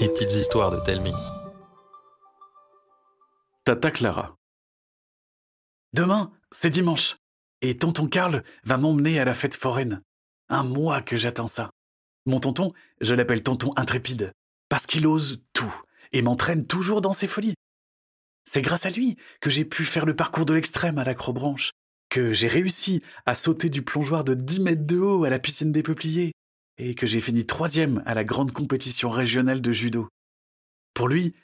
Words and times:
Les 0.00 0.08
petites 0.08 0.32
histoires 0.34 0.70
de 0.70 0.78
Telmi. 0.84 1.12
Tata 3.64 3.90
Clara. 3.90 4.36
Demain, 5.92 6.30
c'est 6.52 6.70
dimanche. 6.70 7.16
Et 7.62 7.76
tonton 7.78 8.06
Karl 8.06 8.44
va 8.62 8.76
m'emmener 8.76 9.18
à 9.18 9.24
la 9.24 9.34
fête 9.34 9.56
foraine. 9.56 10.00
Un 10.48 10.62
mois 10.62 11.02
que 11.02 11.16
j'attends 11.16 11.48
ça. 11.48 11.70
Mon 12.26 12.38
tonton, 12.38 12.72
je 13.00 13.12
l'appelle 13.12 13.42
tonton 13.42 13.72
intrépide. 13.74 14.30
Parce 14.68 14.86
qu'il 14.86 15.04
ose 15.04 15.42
tout 15.52 15.74
et 16.12 16.22
m'entraîne 16.22 16.64
toujours 16.64 17.00
dans 17.00 17.12
ses 17.12 17.26
folies. 17.26 17.54
C'est 18.44 18.62
grâce 18.62 18.86
à 18.86 18.90
lui 18.90 19.16
que 19.40 19.50
j'ai 19.50 19.64
pu 19.64 19.84
faire 19.84 20.06
le 20.06 20.14
parcours 20.14 20.46
de 20.46 20.54
l'extrême 20.54 20.98
à 20.98 21.04
l'acrobranche, 21.04 21.72
que 22.08 22.32
j'ai 22.32 22.48
réussi 22.48 23.02
à 23.26 23.34
sauter 23.34 23.68
du 23.68 23.82
plongeoir 23.82 24.22
de 24.22 24.34
10 24.34 24.60
mètres 24.60 24.86
de 24.86 24.98
haut 24.98 25.24
à 25.24 25.30
la 25.30 25.40
piscine 25.40 25.72
des 25.72 25.82
peupliers, 25.82 26.32
et 26.78 26.94
que 26.94 27.06
j'ai 27.06 27.20
fini 27.20 27.44
troisième 27.44 28.02
à 28.06 28.14
la 28.14 28.24
grande 28.24 28.52
compétition 28.52 29.10
régionale 29.10 29.60
de 29.60 29.72
judo. 29.72 30.08
Pour 30.94 31.08
lui, 31.08 31.34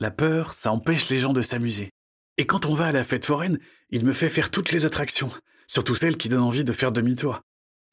la 0.00 0.10
peur, 0.10 0.54
ça 0.54 0.72
empêche 0.72 1.08
les 1.08 1.18
gens 1.18 1.32
de 1.32 1.42
s'amuser. 1.42 1.90
Et 2.36 2.46
quand 2.46 2.66
on 2.66 2.74
va 2.74 2.86
à 2.86 2.92
la 2.92 3.04
fête 3.04 3.24
foraine, 3.24 3.58
il 3.90 4.04
me 4.04 4.12
fait 4.12 4.30
faire 4.30 4.50
toutes 4.50 4.72
les 4.72 4.86
attractions, 4.86 5.30
surtout 5.66 5.94
celles 5.94 6.16
qui 6.16 6.28
donnent 6.28 6.40
envie 6.40 6.64
de 6.64 6.72
faire 6.72 6.92
demi-tour. 6.92 7.40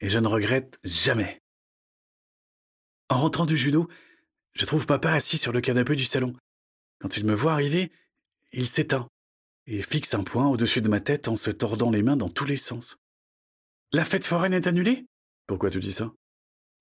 Et 0.00 0.08
je 0.08 0.18
ne 0.18 0.26
regrette 0.26 0.78
jamais. 0.84 1.40
En 3.08 3.18
rentrant 3.18 3.46
du 3.46 3.56
judo, 3.56 3.88
je 4.54 4.64
trouve 4.64 4.86
papa 4.86 5.12
assis 5.12 5.38
sur 5.38 5.52
le 5.52 5.60
canapé 5.60 5.94
du 5.94 6.04
salon. 6.04 6.34
Quand 7.00 7.16
il 7.16 7.26
me 7.26 7.34
voit 7.34 7.52
arriver, 7.52 7.92
il 8.52 8.66
s'éteint 8.66 9.08
et 9.66 9.80
fixe 9.80 10.14
un 10.14 10.24
point 10.24 10.48
au-dessus 10.48 10.80
de 10.80 10.88
ma 10.88 11.00
tête 11.00 11.28
en 11.28 11.36
se 11.36 11.50
tordant 11.50 11.90
les 11.90 12.02
mains 12.02 12.16
dans 12.16 12.28
tous 12.28 12.44
les 12.44 12.56
sens. 12.56 12.96
La 13.92 14.04
fête 14.04 14.24
foraine 14.24 14.54
est 14.54 14.66
annulée? 14.66 15.06
Pourquoi 15.46 15.70
tu 15.70 15.78
dis 15.78 15.92
ça? 15.92 16.12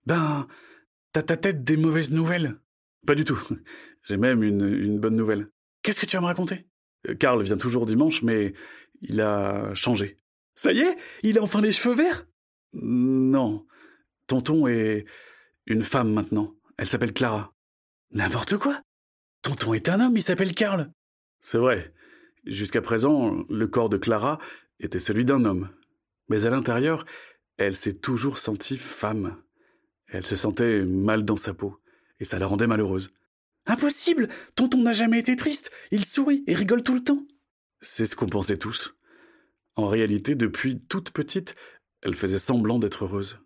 Ben, 0.05 0.47
t'as 1.11 1.23
ta 1.23 1.37
tête 1.37 1.63
des 1.63 1.77
mauvaises 1.77 2.11
nouvelles. 2.11 2.59
Pas 3.05 3.15
du 3.15 3.23
tout. 3.23 3.39
J'ai 4.07 4.17
même 4.17 4.43
une, 4.43 4.99
bonne 4.99 5.15
nouvelle. 5.15 5.49
Qu'est-ce 5.83 5.99
que 5.99 6.05
tu 6.05 6.17
vas 6.17 6.21
me 6.21 6.27
raconter? 6.27 6.67
Euh, 7.07 7.15
Karl 7.15 7.41
vient 7.43 7.57
toujours 7.57 7.85
dimanche, 7.85 8.21
mais 8.23 8.53
il 9.01 9.21
a 9.21 9.73
changé. 9.73 10.17
Ça 10.55 10.71
y 10.71 10.79
est? 10.79 10.97
Il 11.23 11.37
a 11.37 11.43
enfin 11.43 11.61
les 11.61 11.71
cheveux 11.71 11.95
verts? 11.95 12.27
Non. 12.73 13.65
Tonton 14.27 14.67
est 14.67 15.05
une 15.65 15.83
femme 15.83 16.11
maintenant. 16.11 16.53
Elle 16.77 16.87
s'appelle 16.87 17.13
Clara. 17.13 17.53
N'importe 18.11 18.57
quoi 18.57 18.81
Tonton 19.41 19.73
est 19.73 19.89
un 19.89 19.99
homme, 19.99 20.17
il 20.17 20.23
s'appelle 20.23 20.53
Karl. 20.53 20.91
C'est 21.39 21.57
vrai. 21.57 21.93
Jusqu'à 22.45 22.81
présent, 22.81 23.43
le 23.49 23.67
corps 23.67 23.89
de 23.89 23.97
Clara 23.97 24.39
était 24.79 24.99
celui 24.99 25.25
d'un 25.25 25.45
homme. 25.45 25.69
Mais 26.29 26.45
à 26.45 26.49
l'intérieur, 26.49 27.05
elle 27.57 27.75
s'est 27.75 27.97
toujours 27.97 28.37
sentie 28.37 28.77
femme. 28.77 29.37
Elle 30.11 30.27
se 30.27 30.35
sentait 30.35 30.81
mal 30.81 31.23
dans 31.23 31.37
sa 31.37 31.53
peau, 31.53 31.79
et 32.19 32.25
ça 32.25 32.37
la 32.37 32.45
rendait 32.45 32.67
malheureuse. 32.67 33.11
Impossible 33.65 34.27
Tonton 34.55 34.81
n'a 34.81 34.93
jamais 34.93 35.19
été 35.19 35.35
triste, 35.35 35.71
il 35.91 36.03
sourit 36.05 36.43
et 36.47 36.53
rigole 36.53 36.83
tout 36.83 36.93
le 36.93 37.03
temps. 37.03 37.23
C'est 37.81 38.05
ce 38.05 38.15
qu'on 38.15 38.27
pensait 38.27 38.57
tous. 38.57 38.93
En 39.75 39.87
réalité, 39.87 40.35
depuis 40.35 40.81
toute 40.81 41.11
petite, 41.11 41.55
elle 42.01 42.13
faisait 42.13 42.37
semblant 42.37 42.77
d'être 42.77 43.05
heureuse. 43.05 43.39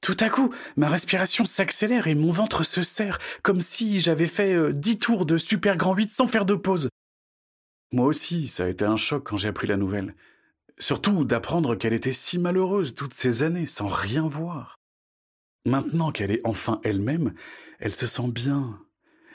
Tout 0.00 0.16
à 0.20 0.30
coup, 0.30 0.54
ma 0.76 0.88
respiration 0.88 1.44
s'accélère 1.44 2.06
et 2.06 2.14
mon 2.14 2.30
ventre 2.30 2.62
se 2.62 2.82
serre, 2.82 3.18
comme 3.42 3.60
si 3.60 4.00
j'avais 4.00 4.28
fait 4.28 4.54
euh, 4.54 4.72
dix 4.72 4.98
tours 4.98 5.26
de 5.26 5.36
super 5.36 5.76
grand 5.76 5.94
8 5.94 6.10
sans 6.10 6.26
faire 6.26 6.46
de 6.46 6.54
pause. 6.54 6.88
Moi 7.92 8.06
aussi, 8.06 8.48
ça 8.48 8.64
a 8.64 8.68
été 8.68 8.84
un 8.84 8.96
choc 8.96 9.24
quand 9.26 9.36
j'ai 9.36 9.48
appris 9.48 9.66
la 9.66 9.76
nouvelle. 9.76 10.14
Surtout 10.78 11.24
d'apprendre 11.24 11.74
qu'elle 11.74 11.92
était 11.92 12.12
si 12.12 12.38
malheureuse 12.38 12.94
toutes 12.94 13.12
ces 13.12 13.42
années 13.42 13.66
sans 13.66 13.88
rien 13.88 14.26
voir. 14.26 14.79
Maintenant 15.64 16.10
qu'elle 16.10 16.30
est 16.30 16.40
enfin 16.44 16.80
elle-même, 16.84 17.34
elle 17.78 17.92
se 17.92 18.06
sent 18.06 18.28
bien. 18.28 18.80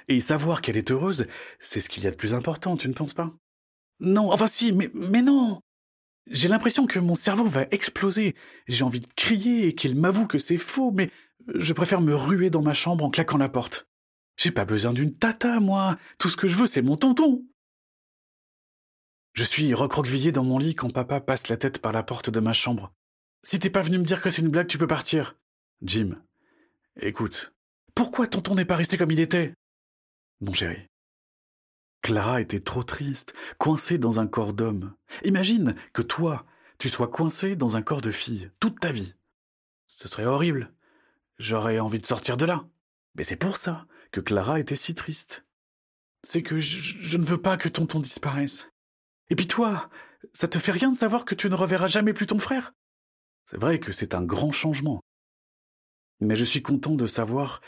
Et 0.07 0.19
savoir 0.19 0.61
qu'elle 0.61 0.77
est 0.77 0.91
heureuse, 0.91 1.25
c'est 1.59 1.79
ce 1.79 1.89
qu'il 1.89 2.03
y 2.03 2.07
a 2.07 2.11
de 2.11 2.15
plus 2.15 2.33
important, 2.33 2.77
tu 2.77 2.87
ne 2.87 2.93
penses 2.93 3.13
pas? 3.13 3.33
Non, 3.99 4.31
enfin 4.31 4.47
si, 4.47 4.71
mais, 4.71 5.21
non 5.21 5.61
J'ai 6.27 6.47
l'impression 6.47 6.85
que 6.85 6.99
mon 6.99 7.15
cerveau 7.15 7.45
va 7.45 7.65
exploser. 7.71 8.35
J'ai 8.67 8.83
envie 8.83 8.99
de 8.99 9.07
crier 9.15 9.67
et 9.67 9.75
qu'il 9.75 9.95
m'avoue 9.95 10.27
que 10.27 10.37
c'est 10.37 10.57
faux, 10.57 10.91
mais 10.91 11.11
je 11.53 11.73
préfère 11.73 12.01
me 12.01 12.15
ruer 12.15 12.49
dans 12.49 12.61
ma 12.61 12.73
chambre 12.73 13.05
en 13.05 13.09
claquant 13.09 13.37
la 13.37 13.49
porte. 13.49 13.87
J'ai 14.37 14.51
pas 14.51 14.65
besoin 14.65 14.93
d'une 14.93 15.15
tata, 15.15 15.59
moi. 15.59 15.97
Tout 16.19 16.29
ce 16.29 16.37
que 16.37 16.47
je 16.47 16.57
veux, 16.57 16.67
c'est 16.67 16.81
mon 16.81 16.97
tonton. 16.97 17.45
Je 19.33 19.43
suis 19.43 19.73
recroquevillé 19.73 20.31
dans 20.31 20.43
mon 20.43 20.57
lit 20.57 20.75
quand 20.75 20.91
papa 20.91 21.19
passe 21.19 21.47
la 21.47 21.57
tête 21.57 21.79
par 21.79 21.91
la 21.91 22.03
porte 22.03 22.29
de 22.29 22.39
ma 22.39 22.53
chambre. 22.53 22.93
Si 23.43 23.59
t'es 23.59 23.69
pas 23.69 23.81
venu 23.81 23.97
me 23.97 24.03
dire 24.03 24.21
que 24.21 24.29
c'est 24.29 24.41
une 24.41 24.49
blague, 24.49 24.67
tu 24.67 24.77
peux 24.77 24.87
partir. 24.87 25.35
Jim, 25.81 26.21
écoute, 26.99 27.53
pourquoi 27.93 28.27
tonton 28.27 28.55
n'est 28.55 28.65
pas 28.65 28.75
resté 28.75 28.97
comme 28.97 29.11
il 29.11 29.19
était? 29.19 29.53
Mon 30.41 30.53
chéri. 30.53 30.87
Clara 32.01 32.41
était 32.41 32.59
trop 32.59 32.83
triste, 32.83 33.33
coincée 33.57 33.97
dans 33.97 34.19
un 34.19 34.27
corps 34.27 34.53
d'homme. 34.53 34.93
Imagine 35.23 35.75
que 35.93 36.01
toi, 36.01 36.45
tu 36.77 36.89
sois 36.89 37.07
coincé 37.07 37.55
dans 37.55 37.77
un 37.77 37.81
corps 37.81 38.01
de 38.01 38.11
fille, 38.11 38.51
toute 38.59 38.79
ta 38.79 38.91
vie. 38.91 39.15
Ce 39.87 40.07
serait 40.07 40.25
horrible. 40.25 40.71
J'aurais 41.39 41.79
envie 41.79 41.99
de 41.99 42.05
sortir 42.05 42.37
de 42.37 42.45
là. 42.45 42.67
Mais 43.15 43.23
c'est 43.23 43.35
pour 43.35 43.57
ça 43.57 43.87
que 44.11 44.21
Clara 44.21 44.59
était 44.59 44.75
si 44.75 44.93
triste. 44.93 45.45
C'est 46.23 46.43
que 46.43 46.59
je, 46.59 46.97
je 47.01 47.17
ne 47.17 47.25
veux 47.25 47.41
pas 47.41 47.57
que 47.57 47.69
tonton 47.69 47.99
disparaisse. 47.99 48.69
Et 49.29 49.35
puis 49.35 49.47
toi, 49.47 49.89
ça 50.33 50.47
te 50.47 50.59
fait 50.59 50.71
rien 50.71 50.91
de 50.91 50.97
savoir 50.97 51.25
que 51.25 51.35
tu 51.35 51.49
ne 51.49 51.55
reverras 51.55 51.87
jamais 51.87 52.13
plus 52.13 52.27
ton 52.27 52.39
frère? 52.39 52.73
C'est 53.49 53.57
vrai 53.57 53.79
que 53.79 53.91
c'est 53.91 54.13
un 54.13 54.23
grand 54.23 54.51
changement. 54.51 55.01
Mais 56.19 56.35
je 56.35 56.45
suis 56.45 56.61
content 56.61 56.95
de 56.95 57.07
savoir 57.07 57.61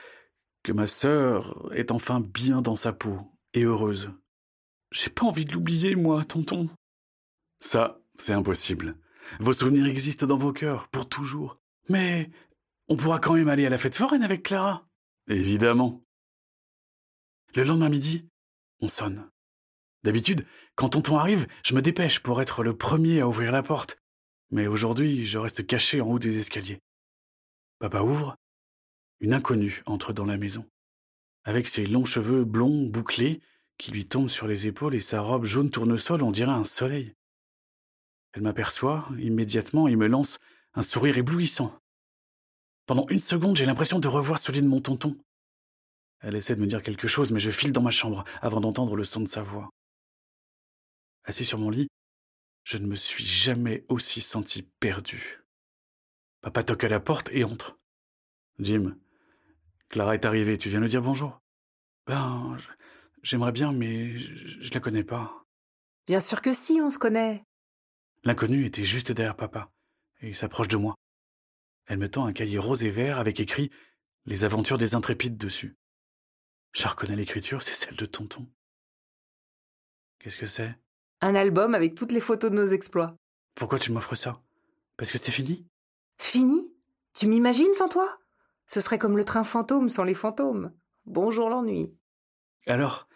que 0.63 0.72
ma 0.72 0.88
sœur 0.88 1.72
est 1.74 1.91
enfin 1.91 2.19
bien 2.19 2.62
dans 2.62 2.75
sa 2.75 2.94
peau 2.94 3.19
et 3.53 3.63
heureuse. 3.63 4.12
J'ai 4.91 5.09
pas 5.09 5.25
envie 5.25 5.46
de 5.46 5.53
l'oublier, 5.53 5.96
moi, 5.96 6.24
tonton. 6.25 6.69
Ça, 7.59 8.00
c'est 8.18 8.34
impossible. 8.34 8.97
Vos 9.40 9.53
souvenirs 9.53 9.88
existent 9.88 10.25
dans 10.25 10.38
vos 10.38 10.53
cœurs, 10.53 10.88
pour 10.90 11.09
toujours. 11.09 11.59
Mais 11.90 12.30
on 12.88 12.96
pourra 12.96 13.19
quand 13.19 13.34
même 13.34 13.50
aller 13.50 13.66
à 13.66 13.69
la 13.69 13.78
fête 13.78 13.96
foraine 13.96 14.24
avec 14.24 14.44
Clara. 14.44 14.88
Évidemment. 15.28 16.03
Le 17.56 17.63
lendemain 17.63 17.90
midi, 17.90 18.28
on 18.80 18.88
sonne. 18.88 19.30
D'habitude, 20.03 20.46
quand 20.75 20.90
tonton 20.90 21.18
arrive, 21.18 21.47
je 21.66 21.75
me 21.75 21.81
dépêche 21.81 22.22
pour 22.22 22.41
être 22.41 22.63
le 22.63 22.78
premier 22.78 23.19
à 23.19 23.28
ouvrir 23.28 23.52
la 23.52 23.63
porte. 23.63 23.97
Mais 24.52 24.68
aujourd'hui, 24.68 25.25
je 25.25 25.38
reste 25.38 25.66
caché 25.66 26.00
en 26.00 26.07
haut 26.07 26.19
des 26.19 26.38
escaliers. 26.38 26.80
Papa 27.80 28.02
ouvre. 28.02 28.36
Une 29.20 29.34
inconnue 29.34 29.84
entre 29.86 30.14
dans 30.14 30.26
la 30.26 30.38
maison. 30.38 30.66
Avec 31.44 31.68
ses 31.68 31.86
longs 31.86 32.06
cheveux 32.06 32.44
blonds 32.44 32.88
bouclés 32.88 33.42
qui 33.78 33.92
lui 33.92 34.08
tombent 34.08 34.30
sur 34.30 34.48
les 34.48 34.68
épaules 34.68 34.96
et 34.96 35.02
sa 35.02 35.22
robe 35.22 35.46
jaune 35.46 35.70
tournesol, 35.70 36.24
on 36.24 36.32
dirait 36.32 36.52
un 36.52 36.64
soleil. 36.64 37.14
Elle 38.34 38.42
m'aperçoit 38.42 39.08
immédiatement 39.20 39.88
et 39.88 39.96
me 39.96 40.08
lance 40.08 40.40
un 40.74 40.82
sourire 40.82 41.18
éblouissant. 41.18 41.80
Pendant 42.88 43.08
une 43.10 43.20
seconde, 43.20 43.58
j'ai 43.58 43.66
l'impression 43.66 44.00
de 44.00 44.08
revoir 44.08 44.40
celui 44.40 44.62
de 44.62 44.68
mon 44.68 44.82
tonton. 44.82 45.16
Elle 46.20 46.36
essaie 46.36 46.56
de 46.56 46.62
me 46.62 46.68
dire 46.68 46.82
quelque 46.82 47.08
chose, 47.08 47.32
mais 47.32 47.40
je 47.40 47.52
file 47.52 47.72
dans 47.72 47.82
ma 47.82 47.92
chambre 47.92 48.24
avant 48.42 48.60
d'entendre 48.60 48.96
le 48.96 49.04
son 49.04 49.22
de 49.22 49.28
sa 49.28 49.44
voix. 49.44 49.70
Assis 51.26 51.46
sur 51.46 51.60
mon 51.60 51.70
lit, 51.70 51.88
je 52.64 52.78
ne 52.78 52.88
me 52.88 52.96
suis 52.96 53.24
jamais 53.24 53.86
aussi 53.88 54.22
senti 54.22 54.64
perdu. 54.64 55.44
Papa 56.47 56.63
toque 56.63 56.85
à 56.85 56.88
la 56.88 57.02
porte 57.02 57.28
et 57.34 57.44
entre. 57.44 57.78
Jim, 58.58 58.97
Clara 59.90 60.16
est 60.16 60.24
arrivée, 60.24 60.58
tu 60.58 60.69
viens 60.69 60.80
lui 60.80 60.88
dire 60.88 61.02
bonjour 61.02 61.41
Ben, 62.06 62.58
j'aimerais 63.22 63.52
bien, 63.52 63.74
mais 63.74 64.18
je, 64.18 64.62
je 64.62 64.74
la 64.74 64.80
connais 64.80 65.03
pas. 65.03 65.44
Bien 66.06 66.22
sûr 66.22 66.41
que 66.41 66.53
si, 66.53 66.80
on 66.81 66.90
se 66.90 67.00
connaît. 67.00 67.44
L'inconnu 68.24 68.66
était 68.66 68.86
juste 68.86 69.12
derrière 69.12 69.36
papa, 69.36 69.74
et 70.22 70.30
il 70.30 70.38
s'approche 70.38 70.69
de 70.69 70.78
moi. 70.78 70.96
Elle 71.86 71.97
me 71.97 72.09
tend 72.09 72.25
un 72.25 72.31
cahier 72.31 72.59
rose 72.59 72.86
et 72.86 72.90
vert 72.90 73.19
avec 73.19 73.41
écrit 73.41 73.69
Les 74.25 74.45
aventures 74.45 74.77
des 74.77 74.95
intrépides 74.95 75.36
dessus. 75.36 75.75
Je 76.72 76.88
reconnais 76.88 77.18
l'écriture, 77.18 77.62
c'est 77.62 77.74
celle 77.74 77.98
de 77.98 78.06
tonton. 78.06 78.48
Qu'est-ce 80.19 80.38
que 80.38 80.45
c'est? 80.45 80.80
Un 81.19 81.36
album 81.36 81.75
avec 81.75 81.94
toutes 81.94 82.13
les 82.13 82.22
photos 82.22 82.51
de 82.51 82.56
nos 82.56 82.68
exploits. 82.68 83.18
Pourquoi 83.54 83.80
tu 83.80 83.92
m'offres 83.92 84.16
ça? 84.16 84.42
Parce 84.95 85.12
que 85.12 85.18
c'est 85.18 85.33
fini? 85.33 85.68
Fini? 86.18 86.72
Tu 87.14 87.28
m'imagines 87.28 87.74
sans 87.74 87.90
toi? 87.90 88.19
Ce 88.68 88.81
serait 88.81 89.00
comme 89.00 89.18
le 89.18 89.24
train 89.24 89.44
fantôme 89.44 89.90
sans 89.90 90.04
les 90.04 90.14
fantômes. 90.14 90.74
Bonjour 91.06 91.50
l'ennui. 91.50 91.96
Alors, 92.66 93.08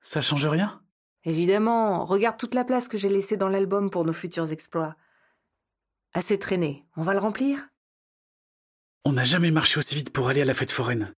ça 0.00 0.20
change 0.20 0.46
rien? 0.46 0.82
Évidemment, 1.24 2.04
regarde 2.04 2.36
toute 2.36 2.54
la 2.54 2.64
place 2.64 2.88
que 2.88 2.98
j'ai 2.98 3.08
laissée 3.08 3.36
dans 3.36 3.48
l'album 3.48 3.90
pour 3.90 4.04
nos 4.04 4.12
futurs 4.12 4.52
exploits. 4.52 4.96
Assez 6.14 6.38
traîné, 6.38 6.86
on 6.96 7.02
va 7.02 7.14
le 7.14 7.20
remplir? 7.20 7.68
On 9.04 9.12
n'a 9.12 9.24
jamais 9.24 9.50
marché 9.50 9.78
aussi 9.78 9.94
vite 9.94 10.12
pour 10.12 10.28
aller 10.28 10.42
à 10.42 10.44
la 10.44 10.54
fête 10.54 10.70
foraine. 10.70 11.14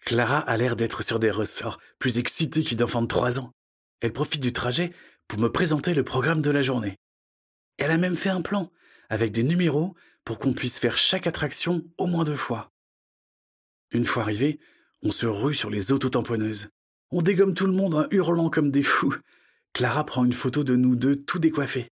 Clara 0.00 0.38
a 0.38 0.56
l'air 0.56 0.76
d'être 0.76 1.02
sur 1.02 1.18
des 1.18 1.30
ressorts, 1.30 1.78
plus 1.98 2.18
excitée 2.18 2.64
qu'une 2.64 2.82
enfant 2.82 3.02
de 3.02 3.06
trois 3.06 3.38
ans. 3.38 3.52
Elle 4.00 4.12
profite 4.12 4.42
du 4.42 4.52
trajet 4.52 4.92
pour 5.28 5.38
me 5.38 5.50
présenter 5.50 5.94
le 5.94 6.04
programme 6.04 6.42
de 6.42 6.50
la 6.50 6.62
journée. 6.62 6.96
Elle 7.78 7.92
a 7.92 7.98
même 7.98 8.16
fait 8.16 8.28
un 8.28 8.42
plan, 8.42 8.70
avec 9.08 9.32
des 9.32 9.44
numéros, 9.44 9.94
pour 10.24 10.38
qu'on 10.38 10.52
puisse 10.52 10.78
faire 10.78 10.96
chaque 10.96 11.26
attraction 11.26 11.84
au 11.98 12.06
moins 12.06 12.24
deux 12.24 12.36
fois. 12.36 12.70
Une 13.90 14.04
fois 14.04 14.22
arrivé, 14.22 14.58
On 15.04 15.10
se 15.10 15.26
rue 15.26 15.54
sur 15.54 15.68
les 15.68 15.90
autotamponneuses. 15.90 16.68
On 17.10 17.22
dégomme 17.22 17.54
tout 17.54 17.66
le 17.66 17.72
monde 17.72 17.94
en 17.94 18.06
hurlant 18.10 18.50
comme 18.50 18.70
des 18.70 18.84
fous. 18.84 19.16
Clara 19.72 20.06
prend 20.06 20.24
une 20.24 20.32
photo 20.32 20.62
de 20.62 20.76
nous 20.76 20.94
deux 20.94 21.16
tout 21.16 21.40
décoiffés. 21.40 21.90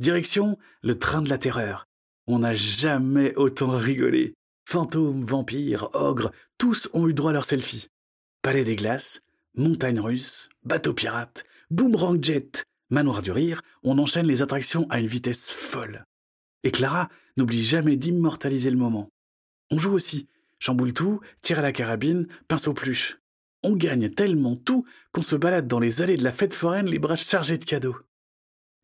Direction 0.00 0.58
le 0.82 0.98
train 0.98 1.20
de 1.20 1.28
la 1.28 1.36
terreur. 1.36 1.86
On 2.26 2.38
n'a 2.38 2.54
jamais 2.54 3.34
autant 3.36 3.76
rigolé. 3.76 4.34
Fantômes, 4.64 5.22
vampires, 5.24 5.88
ogres, 5.94 6.32
tous 6.58 6.88
ont 6.94 7.06
eu 7.08 7.14
droit 7.14 7.30
à 7.30 7.34
leur 7.34 7.44
selfie. 7.44 7.88
Palais 8.42 8.64
des 8.64 8.74
glaces, 8.74 9.20
montagne 9.54 10.00
russe, 10.00 10.48
bateau 10.64 10.94
pirate, 10.94 11.44
boomerang 11.70 12.22
jet, 12.22 12.64
manoir 12.90 13.22
du 13.22 13.32
rire, 13.32 13.62
on 13.82 13.98
enchaîne 13.98 14.26
les 14.26 14.42
attractions 14.42 14.86
à 14.90 14.98
une 14.98 15.06
vitesse 15.06 15.50
folle. 15.50 16.04
Et 16.66 16.72
Clara 16.72 17.08
n'oublie 17.36 17.62
jamais 17.62 17.94
d'immortaliser 17.94 18.72
le 18.72 18.76
moment. 18.76 19.12
On 19.70 19.78
joue 19.78 19.92
aussi, 19.92 20.26
chamboule 20.58 20.92
tout, 20.92 21.20
tire 21.40 21.60
à 21.60 21.62
la 21.62 21.70
carabine, 21.70 22.26
pince 22.48 22.66
aux 22.66 22.74
pluches. 22.74 23.18
On 23.62 23.76
gagne 23.76 24.10
tellement 24.10 24.56
tout 24.56 24.84
qu'on 25.12 25.22
se 25.22 25.36
balade 25.36 25.68
dans 25.68 25.78
les 25.78 26.02
allées 26.02 26.16
de 26.16 26.24
la 26.24 26.32
fête 26.32 26.54
foraine 26.54 26.86
les 26.86 26.98
bras 26.98 27.14
chargés 27.14 27.58
de 27.58 27.64
cadeaux. 27.64 27.94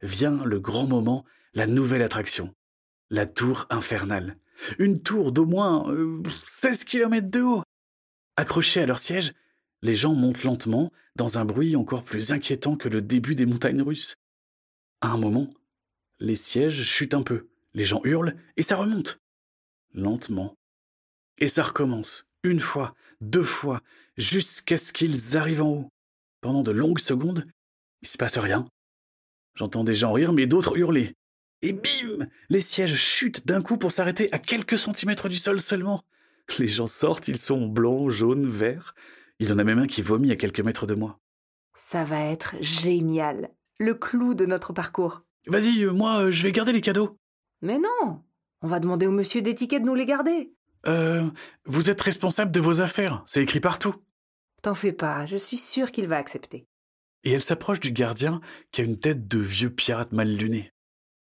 Vient 0.01 0.45
le 0.45 0.61
grand 0.61 0.87
moment, 0.87 1.25
la 1.55 1.67
nouvelle 1.67 2.03
attraction. 2.03 2.55
La 3.11 3.27
tour 3.27 3.67
infernale. 3.69 4.37
Une 4.79 5.03
tour 5.03 5.33
d'au 5.33 5.45
moins 5.45 5.93
16 6.47 6.83
euh, 6.83 6.85
kilomètres 6.85 7.33
de 7.33 7.41
haut. 7.41 7.65
Accrochés 8.37 8.83
à 8.83 8.87
leur 8.87 9.01
siège, 9.01 9.33
les 9.83 9.97
gens 9.97 10.15
montent 10.15 10.45
lentement, 10.45 10.93
dans 11.17 11.37
un 11.37 11.45
bruit 11.45 11.75
encore 11.75 12.05
plus 12.05 12.31
inquiétant 12.31 12.77
que 12.77 12.89
le 12.89 13.03
début 13.03 13.35
des 13.35 13.45
montagnes 13.45 13.83
russes. 13.83 14.15
À 15.01 15.09
un 15.09 15.17
moment, 15.17 15.53
les 16.21 16.37
sièges 16.37 16.85
chutent 16.85 17.15
un 17.15 17.25
peu, 17.25 17.49
les 17.75 17.85
gens 17.85 18.01
hurlent, 18.05 18.37
et 18.57 18.63
ça 18.63 18.77
remonte. 18.77 19.21
Lentement. 19.95 20.57
Et 21.39 21.49
ça 21.49 21.63
recommence, 21.63 22.25
une 22.43 22.61
fois, 22.61 22.95
deux 23.21 23.43
fois, 23.43 23.81
jusqu'à 24.17 24.77
ce 24.77 24.93
qu'ils 24.93 25.37
arrivent 25.37 25.63
en 25.63 25.71
haut. 25.71 25.93
Pendant 26.41 26.63
de 26.63 26.71
longues 26.71 26.99
secondes, 26.99 27.47
il 28.03 28.09
se 28.09 28.19
passe 28.19 28.39
rien. 28.39 28.67
J'entends 29.55 29.85
des 29.85 29.95
gens 29.95 30.13
rire, 30.13 30.33
mais 30.33 30.47
d'autres 30.47 30.77
hurler. 30.77 31.15
Et 31.63 31.73
bim 31.73 32.27
Les 32.49 32.61
sièges 32.61 32.97
chutent 32.97 33.47
d'un 33.47 33.63
coup 33.63 33.77
pour 33.77 33.93
s'arrêter 33.93 34.33
à 34.33 34.39
quelques 34.39 34.79
centimètres 34.79 35.29
du 35.29 35.37
sol 35.37 35.61
seulement. 35.61 36.03
Les 36.59 36.69
gens 36.69 36.89
sortent, 36.89 37.29
ils 37.29 37.39
sont 37.39 37.67
blancs, 37.67 38.11
jaunes, 38.11 38.49
verts. 38.49 38.95
Il 39.39 39.49
y 39.49 39.53
en 39.53 39.59
a 39.59 39.65
même 39.65 39.79
un 39.79 39.87
qui 39.87 40.03
vomit 40.03 40.33
à 40.33 40.37
quelques 40.37 40.61
mètres 40.61 40.87
de 40.87 40.95
moi. 40.95 41.19
Ça 41.75 42.05
va 42.05 42.21
être 42.21 42.57
génial. 42.61 43.51
Le 43.79 43.95
clou 43.95 44.35
de 44.35 44.47
notre 44.47 44.73
parcours. 44.73 45.23
Vas-y, 45.47 45.85
euh, 45.85 45.93
moi, 45.93 46.25
euh, 46.25 46.31
je 46.31 46.43
vais 46.43 46.53
garder 46.53 46.73
les 46.73 46.81
cadeaux. 46.81 47.19
Mais 47.63 47.79
non 47.79 48.23
On 48.61 48.67
va 48.67 48.81
demander 48.81 49.07
au 49.07 49.13
monsieur 49.13 49.41
des 49.41 49.55
tickets 49.55 49.83
de 49.83 49.87
nous 49.87 49.95
les 49.95 50.07
garder. 50.07 50.53
Euh. 50.87 51.31
Vous 51.65 51.91
êtes 51.91 52.01
responsable 52.01 52.51
de 52.51 52.61
vos 52.61 52.81
affaires. 52.81 53.23
C'est 53.27 53.43
écrit 53.43 53.61
partout. 53.61 53.95
T'en 54.63 54.75
fais 54.75 54.93
pas, 54.93 55.27
je 55.27 55.37
suis 55.37 55.57
sûre 55.57 55.91
qu'il 55.91 56.07
va 56.07 56.19
accepter. 56.19 56.67
Et 57.25 57.33
elle 57.33 57.43
s'approche 57.43 57.81
du 57.81 57.93
gardien 57.93 58.41
qui 58.73 58.81
a 58.81 58.85
une 58.85 58.99
tête 58.99 59.29
de 59.29 59.39
vieux 59.39 59.71
pirate 59.71 60.13
mal 60.13 60.29
luné. 60.29 60.73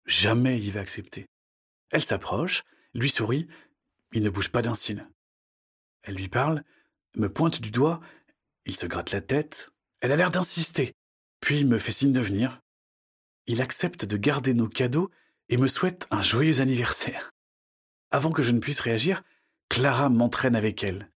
Jamais 0.07 0.59
il 0.59 0.73
va 0.73 0.81
accepter. 0.81 1.27
Elle 1.91 2.03
s'approche, 2.03 2.65
lui 2.95 3.11
sourit, 3.11 3.49
il 4.13 4.23
ne 4.23 4.31
bouge 4.31 4.49
pas 4.49 4.63
d'un 4.63 4.75
cil. 4.75 5.09
Elle 6.03 6.15
lui 6.15 6.29
parle, 6.29 6.65
me 7.17 7.33
pointe 7.33 7.61
du 7.61 7.71
doigt, 7.71 8.01
il 8.65 8.77
se 8.77 8.87
gratte 8.87 9.13
la 9.13 9.21
tête, 9.21 9.71
elle 10.01 10.13
a 10.13 10.17
l'air 10.17 10.31
d'insister, 10.31 10.95
puis 11.41 11.65
me 11.65 11.79
fait 11.79 11.93
signe 11.93 12.13
de 12.13 12.21
venir. 12.21 12.61
Il 13.47 13.61
accepte 13.61 14.05
de 14.05 14.17
garder 14.17 14.55
nos 14.55 14.69
cadeaux 14.69 15.11
et 15.51 15.57
me 15.57 15.67
souhaite 15.67 16.07
un 16.11 16.23
joyeux 16.23 16.63
anniversaire. 16.63 17.33
Avant 18.11 18.31
que 18.31 18.43
je 18.43 18.53
ne 18.53 18.61
puisse 18.61 18.81
réagir, 18.81 19.23
Clara 19.69 20.09
m'entraîne 20.09 20.57
avec 20.57 20.83
elle. 20.83 21.11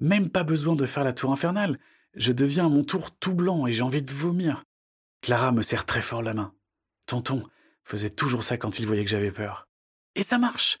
Même 0.00 0.28
pas 0.28 0.42
besoin 0.42 0.74
de 0.74 0.84
faire 0.84 1.04
la 1.04 1.12
tour 1.12 1.32
infernale, 1.32 1.78
je 2.14 2.32
deviens 2.32 2.66
à 2.66 2.68
mon 2.68 2.84
tour 2.84 3.12
tout 3.12 3.34
blanc 3.34 3.66
et 3.66 3.72
j'ai 3.72 3.82
envie 3.82 4.02
de 4.02 4.12
vomir. 4.12 4.64
Clara 5.22 5.52
me 5.52 5.62
serre 5.62 5.86
très 5.86 6.02
fort 6.02 6.22
la 6.22 6.34
main. 6.34 6.52
Tonton 7.06 7.48
faisait 7.84 8.10
toujours 8.10 8.44
ça 8.44 8.58
quand 8.58 8.78
il 8.78 8.86
voyait 8.86 9.04
que 9.04 9.10
j'avais 9.10 9.32
peur. 9.32 9.68
Et 10.16 10.24
ça 10.24 10.38
marche. 10.38 10.78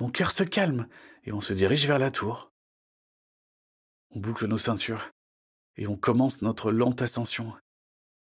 Mon 0.00 0.10
cœur 0.10 0.32
se 0.32 0.42
calme 0.42 0.88
et 1.24 1.32
on 1.32 1.40
se 1.40 1.52
dirige 1.52 1.86
vers 1.86 1.98
la 1.98 2.10
tour. 2.10 2.50
On 4.10 4.20
boucle 4.20 4.46
nos 4.46 4.58
ceintures 4.58 5.10
et 5.76 5.86
on 5.86 5.96
commence 5.96 6.42
notre 6.42 6.72
lente 6.72 7.02
ascension. 7.02 7.54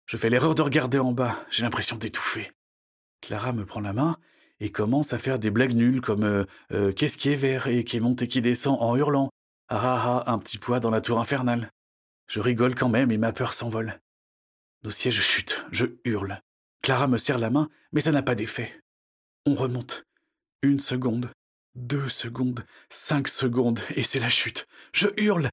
Je 0.04 0.16
fais 0.16 0.30
l'erreur 0.30 0.54
de 0.54 0.62
regarder 0.62 0.98
en 0.98 1.12
bas, 1.12 1.44
j'ai 1.50 1.64
l'impression 1.64 1.96
d'étouffer. 1.96 2.52
Clara 3.26 3.52
me 3.52 3.66
prend 3.66 3.80
la 3.80 3.92
main 3.92 4.18
et 4.60 4.70
commence 4.70 5.12
à 5.12 5.18
faire 5.18 5.40
des 5.40 5.50
blagues 5.50 5.74
nulles 5.74 6.00
comme 6.00 6.22
euh, 6.22 6.44
euh, 6.70 6.92
Qu'est-ce 6.92 7.18
qui 7.18 7.30
est 7.30 7.34
vert 7.34 7.66
et 7.66 7.82
qui 7.82 7.98
monte 7.98 8.22
et 8.22 8.28
qui 8.28 8.40
descend 8.40 8.78
en 8.80 8.94
hurlant? 8.94 9.30
Ah 9.68 9.80
ah 9.82 10.24
ah, 10.24 10.32
un 10.32 10.38
petit 10.38 10.58
poids 10.58 10.78
dans 10.78 10.92
la 10.92 11.00
tour 11.00 11.18
infernale. 11.18 11.72
Je 12.28 12.38
rigole 12.38 12.76
quand 12.76 12.88
même 12.88 13.10
et 13.10 13.18
ma 13.18 13.32
peur 13.32 13.52
s'envole. 13.52 14.00
Nos 14.84 14.90
sièges 14.90 15.20
chutent, 15.20 15.66
je 15.72 15.86
hurle. 16.04 16.40
Clara 16.84 17.08
me 17.08 17.18
serre 17.18 17.38
la 17.38 17.50
main, 17.50 17.68
mais 17.90 18.00
ça 18.00 18.12
n'a 18.12 18.22
pas 18.22 18.36
d'effet. 18.36 18.80
On 19.44 19.54
remonte. 19.54 20.04
Une 20.62 20.78
seconde, 20.78 21.32
deux 21.74 22.08
secondes, 22.08 22.64
cinq 22.90 23.26
secondes, 23.26 23.80
et 23.96 24.04
c'est 24.04 24.20
la 24.20 24.28
chute. 24.28 24.68
Je 24.92 25.08
hurle. 25.16 25.50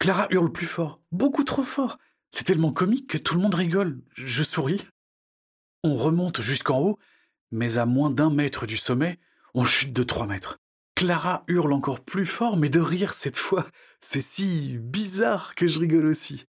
Clara 0.00 0.26
hurle 0.30 0.50
plus 0.50 0.66
fort, 0.66 1.00
beaucoup 1.12 1.44
trop 1.44 1.62
fort. 1.62 1.98
C'est 2.32 2.42
tellement 2.42 2.72
comique 2.72 3.08
que 3.08 3.18
tout 3.18 3.36
le 3.36 3.42
monde 3.42 3.54
rigole. 3.54 4.02
Je 4.16 4.42
souris. 4.42 4.84
On 5.86 5.94
remonte 5.94 6.40
jusqu'en 6.40 6.80
haut, 6.80 6.98
mais 7.52 7.78
à 7.78 7.86
moins 7.86 8.10
d'un 8.10 8.28
mètre 8.28 8.66
du 8.66 8.76
sommet, 8.76 9.20
on 9.54 9.64
chute 9.64 9.92
de 9.92 10.02
trois 10.02 10.26
mètres. 10.26 10.58
Clara 10.96 11.44
hurle 11.46 11.72
encore 11.72 12.00
plus 12.00 12.26
fort, 12.26 12.56
mais 12.56 12.68
de 12.68 12.80
rire 12.80 13.12
cette 13.12 13.36
fois. 13.36 13.68
C'est 14.00 14.20
si 14.20 14.78
bizarre 14.78 15.54
que 15.54 15.68
je 15.68 15.78
rigole 15.78 16.06
aussi. 16.06 16.44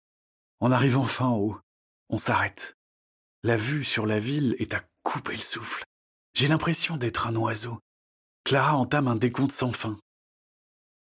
On 0.60 0.72
arrive 0.72 1.00
enfin 1.00 1.26
en 1.26 1.38
haut. 1.38 1.58
On 2.10 2.20
s'arrête. 2.20 2.78
La 3.42 3.56
vue 3.56 3.84
sur 3.84 4.06
la 4.06 4.20
ville 4.20 4.56
est 4.60 4.76
à 4.76 4.84
couper 5.02 5.34
le 5.34 5.40
souffle. 5.40 5.84
J'ai 6.36 6.48
l'impression 6.48 6.96
d'être 6.96 7.26
un 7.26 7.36
oiseau. 7.36 7.80
Clara 8.44 8.76
entame 8.76 9.08
un 9.08 9.16
décompte 9.16 9.52
sans 9.52 9.72
fin. 9.72 9.98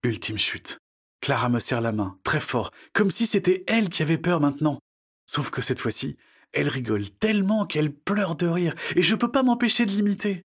Ultime 0.03 0.39
chute. 0.39 0.79
Clara 1.21 1.51
me 1.51 1.59
serre 1.59 1.83
la 1.83 1.93
main, 1.93 2.19
très 2.25 2.41
fort, 2.41 2.71
comme 2.95 3.11
si 3.11 3.27
c'était 3.27 3.65
elle 3.67 3.91
qui 3.91 4.01
avait 4.01 4.17
peur 4.17 4.41
maintenant. 4.41 4.79
Sauf 5.27 5.51
que 5.51 5.61
cette 5.61 5.81
fois-ci, 5.81 6.17
elle 6.55 6.69
rigole 6.69 7.11
tellement 7.11 7.67
qu'elle 7.67 7.93
pleure 7.93 8.37
de 8.37 8.47
rire, 8.47 8.75
et 8.97 9.03
je 9.03 9.15
peux 9.15 9.31
pas 9.31 9.43
m'empêcher 9.43 9.85
de 9.85 9.91
l'imiter. 9.91 10.43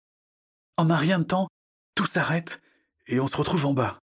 En 0.78 0.90
un 0.90 0.98
rien 0.98 1.20
de 1.20 1.24
temps, 1.24 1.48
tout 1.96 2.06
s'arrête 2.06 2.62
et 3.08 3.20
on 3.20 3.28
se 3.28 3.38
retrouve 3.38 3.66
en 3.66 3.74
bas. 3.74 4.00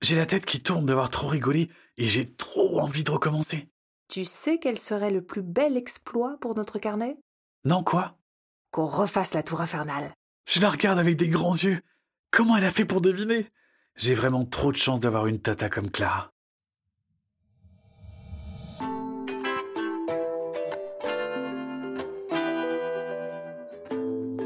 J'ai 0.00 0.16
la 0.16 0.26
tête 0.26 0.46
qui 0.46 0.60
tourne 0.60 0.86
d'avoir 0.86 1.10
trop 1.10 1.28
rigolé 1.28 1.68
et 1.96 2.04
j'ai 2.04 2.32
trop 2.32 2.80
envie 2.80 3.04
de 3.04 3.10
recommencer. 3.10 3.68
Tu 4.08 4.24
sais 4.24 4.58
quel 4.58 4.78
serait 4.78 5.10
le 5.10 5.22
plus 5.22 5.42
bel 5.42 5.76
exploit 5.76 6.38
pour 6.40 6.54
notre 6.54 6.78
carnet? 6.78 7.16
Non, 7.64 7.82
quoi? 7.82 8.16
Qu'on 8.70 8.86
refasse 8.86 9.34
la 9.34 9.42
tour 9.42 9.60
infernale. 9.60 10.12
Je 10.46 10.60
la 10.60 10.70
regarde 10.70 10.98
avec 10.98 11.16
des 11.16 11.28
grands 11.28 11.56
yeux. 11.56 11.80
Comment 12.30 12.56
elle 12.56 12.64
a 12.64 12.70
fait 12.70 12.84
pour 12.84 13.00
deviner? 13.00 13.50
J'ai 13.96 14.14
vraiment 14.14 14.44
trop 14.44 14.72
de 14.72 14.76
chance 14.76 15.00
d'avoir 15.00 15.26
une 15.26 15.40
tata 15.40 15.68
comme 15.68 15.90
Clara. 15.90 16.30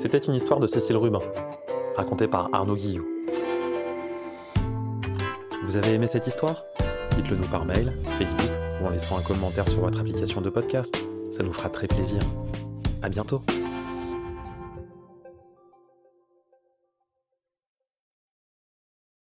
C'était 0.03 0.19
une 0.19 0.35
histoire 0.35 0.59
de 0.59 0.67
Cécile 0.67 0.97
Rubin, 0.97 1.21
racontée 1.95 2.27
par 2.27 2.49
Arnaud 2.53 2.75
Guillou. 2.75 3.07
Vous 5.65 5.77
avez 5.77 5.95
aimé 5.95 6.09
cette 6.09 6.27
histoire? 6.27 6.65
Dites-le 7.15 7.37
nous 7.37 7.47
par 7.47 7.65
mail, 7.65 7.93
Facebook 8.19 8.51
ou 8.83 8.87
en 8.87 8.91
laissant 8.91 9.17
un 9.17 9.23
commentaire 9.23 9.69
sur 9.69 9.79
votre 9.79 10.01
application 10.01 10.41
de 10.41 10.51
podcast. 10.51 10.99
Ça 11.31 11.45
nous 11.45 11.53
fera 11.53 11.69
très 11.69 11.87
plaisir. 11.87 12.21
À 13.01 13.09
bientôt 13.09 13.43